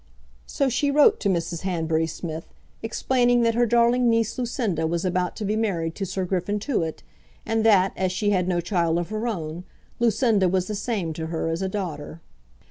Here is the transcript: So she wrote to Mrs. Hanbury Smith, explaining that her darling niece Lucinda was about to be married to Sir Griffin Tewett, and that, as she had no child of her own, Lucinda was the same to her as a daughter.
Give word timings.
So 0.47 0.67
she 0.67 0.89
wrote 0.89 1.19
to 1.19 1.29
Mrs. 1.29 1.61
Hanbury 1.61 2.07
Smith, 2.07 2.47
explaining 2.81 3.43
that 3.43 3.53
her 3.53 3.67
darling 3.67 4.09
niece 4.09 4.35
Lucinda 4.35 4.87
was 4.87 5.05
about 5.05 5.35
to 5.35 5.45
be 5.45 5.55
married 5.55 5.93
to 5.93 6.07
Sir 6.07 6.25
Griffin 6.25 6.57
Tewett, 6.57 7.03
and 7.45 7.63
that, 7.63 7.93
as 7.95 8.11
she 8.11 8.31
had 8.31 8.47
no 8.47 8.61
child 8.61 8.97
of 8.97 9.09
her 9.09 9.27
own, 9.27 9.63
Lucinda 9.99 10.49
was 10.49 10.65
the 10.65 10.73
same 10.73 11.13
to 11.13 11.27
her 11.27 11.49
as 11.49 11.61
a 11.61 11.69
daughter. 11.69 12.19